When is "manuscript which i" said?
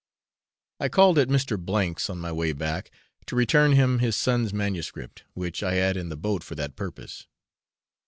4.51-5.75